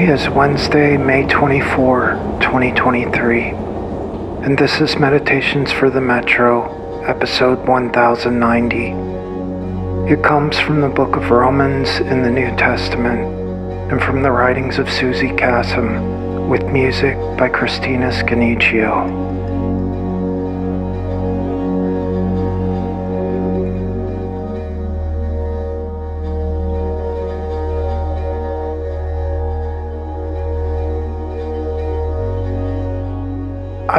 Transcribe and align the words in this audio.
Today 0.00 0.14
is 0.14 0.30
Wednesday, 0.30 0.96
May 0.96 1.26
24, 1.26 2.38
2023, 2.40 3.50
and 3.50 4.56
this 4.56 4.80
is 4.80 4.96
Meditations 4.96 5.72
for 5.72 5.90
the 5.90 6.00
Metro, 6.00 7.02
episode 7.02 7.68
1090. 7.68 10.10
It 10.10 10.24
comes 10.24 10.58
from 10.58 10.80
the 10.80 10.88
book 10.88 11.16
of 11.16 11.30
Romans 11.30 12.00
in 12.00 12.22
the 12.22 12.30
New 12.30 12.48
Testament 12.56 13.20
and 13.92 14.02
from 14.02 14.22
the 14.22 14.30
writings 14.30 14.78
of 14.78 14.90
Suzy 14.90 15.28
Kassem 15.28 16.48
with 16.48 16.64
music 16.64 17.18
by 17.36 17.50
Cristina 17.50 18.08
Scannicchio. 18.08 19.29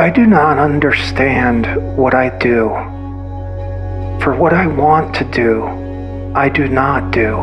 I 0.02 0.10
do 0.10 0.26
not 0.26 0.58
understand 0.58 1.96
what 1.96 2.16
I 2.16 2.36
do. 2.40 2.70
For 4.20 4.36
what 4.36 4.52
I 4.52 4.66
want 4.66 5.14
to 5.18 5.24
do, 5.26 5.64
I 6.34 6.50
do 6.50 6.68
not 6.68 7.12
do. 7.12 7.36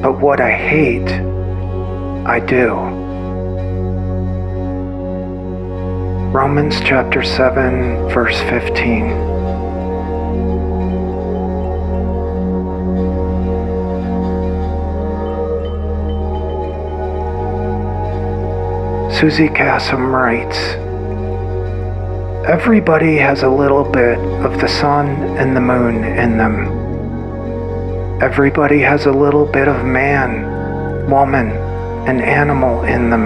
But 0.00 0.20
what 0.20 0.40
I 0.40 0.52
hate, 0.52 1.10
I 2.24 2.38
do. 2.38 2.68
Romans 6.30 6.78
chapter 6.78 7.24
7, 7.24 8.10
verse 8.10 8.38
15. 8.42 9.10
Suzy 19.18 19.48
Kassem 19.48 20.12
writes, 20.12 20.83
Everybody 22.46 23.16
has 23.16 23.42
a 23.42 23.48
little 23.48 23.84
bit 23.84 24.18
of 24.18 24.60
the 24.60 24.68
sun 24.68 25.08
and 25.38 25.56
the 25.56 25.62
moon 25.62 26.04
in 26.04 26.36
them. 26.36 26.66
Everybody 28.20 28.80
has 28.80 29.06
a 29.06 29.10
little 29.10 29.46
bit 29.46 29.66
of 29.66 29.86
man, 29.86 31.08
woman, 31.08 31.52
and 32.06 32.20
animal 32.20 32.82
in 32.82 33.08
them. 33.08 33.24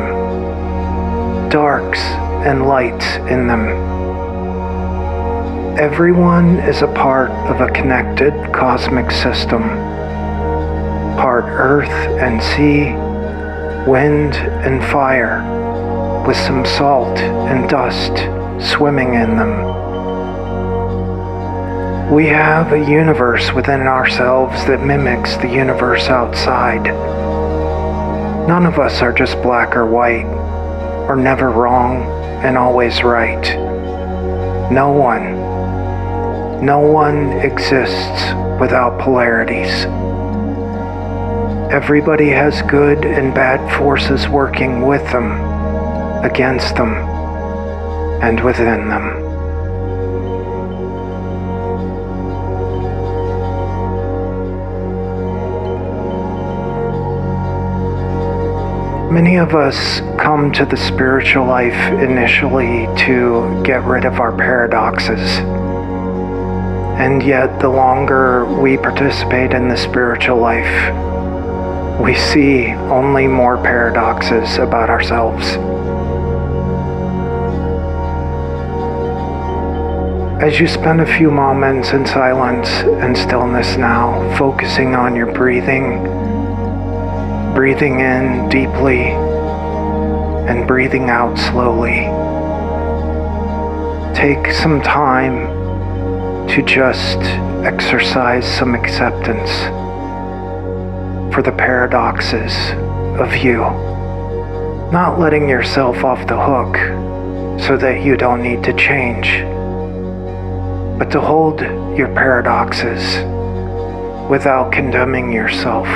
Darks 1.49 1.99
and 2.47 2.69
lights 2.69 3.17
in 3.29 3.49
them. 3.49 3.67
Everyone 5.81 6.61
is 6.61 6.83
a 6.83 6.93
part 6.95 7.33
of 7.51 7.61
a 7.61 7.73
connected 7.73 8.33
cosmic 8.53 9.11
system. 9.11 9.63
Part 11.19 11.45
earth 11.45 11.89
and 12.21 12.41
sea, 12.41 12.93
wind 13.91 14.37
and 14.65 14.81
fire, 14.93 15.43
with 16.25 16.37
some 16.37 16.65
salt 16.65 17.19
and 17.19 17.69
dust 17.69 18.39
swimming 18.61 19.15
in 19.15 19.37
them. 19.37 19.79
We 22.13 22.27
have 22.27 22.73
a 22.73 22.79
universe 22.79 23.53
within 23.53 23.83
ourselves 23.83 24.65
that 24.65 24.85
mimics 24.85 25.37
the 25.37 25.49
universe 25.49 26.09
outside. 26.09 26.85
None 28.49 28.65
of 28.65 28.79
us 28.79 29.03
are 29.03 29.13
just 29.13 29.41
black 29.43 29.77
or 29.77 29.87
white, 29.87 30.25
or 31.07 31.17
never 31.17 31.51
wrong 31.51 32.03
and 32.43 32.57
always 32.57 33.03
right. 33.03 33.43
No 34.73 34.91
one, 34.91 36.65
no 36.65 36.81
one 36.81 37.33
exists 37.41 38.33
without 38.59 38.99
polarities. 38.99 39.85
Everybody 41.71 42.31
has 42.31 42.63
good 42.63 43.05
and 43.05 43.35
bad 43.35 43.61
forces 43.77 44.29
working 44.29 44.87
with 44.87 45.05
them, 45.13 45.33
against 46.25 46.75
them 46.75 47.18
and 48.23 48.41
within 48.45 48.89
them. 48.89 49.29
Many 59.13 59.37
of 59.37 59.55
us 59.55 60.01
come 60.21 60.53
to 60.53 60.67
the 60.67 60.77
spiritual 60.77 61.47
life 61.47 61.93
initially 62.01 62.87
to 63.07 63.63
get 63.65 63.83
rid 63.85 64.05
of 64.05 64.21
our 64.21 64.37
paradoxes. 64.37 65.39
And 66.99 67.23
yet, 67.23 67.59
the 67.59 67.69
longer 67.69 68.45
we 68.61 68.77
participate 68.77 69.53
in 69.53 69.69
the 69.69 69.77
spiritual 69.77 70.37
life, 70.37 70.93
we 72.01 72.15
see 72.15 72.67
only 72.91 73.27
more 73.27 73.57
paradoxes 73.57 74.59
about 74.59 74.91
ourselves. 74.91 75.57
As 80.41 80.61
you 80.61 80.69
spend 80.69 81.01
a 81.01 81.17
few 81.19 81.33
moments 81.33 81.91
in 81.91 82.07
silence 82.07 82.69
and 83.03 83.19
stillness 83.19 83.77
now, 83.77 84.37
focusing 84.39 84.95
on 84.95 85.17
your 85.17 85.33
breathing, 85.33 86.05
breathing 87.55 87.99
in 87.99 88.49
deeply 88.49 89.11
and 90.49 90.65
breathing 90.65 91.11
out 91.11 91.37
slowly, 91.37 92.05
take 94.15 94.53
some 94.55 94.81
time 94.81 95.49
to 96.51 96.63
just 96.63 97.19
exercise 97.67 98.47
some 98.47 98.77
acceptance 98.77 99.51
for 101.35 101.43
the 101.43 101.51
paradoxes 101.51 102.53
of 103.21 103.35
you. 103.35 103.59
Not 104.93 105.19
letting 105.19 105.49
yourself 105.49 106.05
off 106.05 106.29
the 106.29 106.41
hook 106.41 106.77
so 107.61 107.77
that 107.77 108.05
you 108.05 108.17
don't 108.17 108.41
need 108.41 108.63
to 108.63 108.73
change 108.75 109.45
but 110.99 111.11
to 111.13 111.21
hold 111.21 111.61
your 111.97 112.09
paradoxes 112.15 113.25
without 114.29 114.73
condemning 114.73 115.33
yourself 115.33 115.87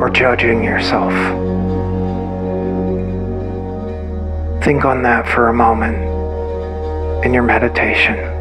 or 0.00 0.10
judging 0.10 0.62
yourself. 0.62 1.12
Think 4.64 4.84
on 4.84 5.02
that 5.02 5.28
for 5.28 5.48
a 5.48 5.52
moment 5.52 5.96
in 7.26 7.34
your 7.34 7.42
meditation. 7.42 8.33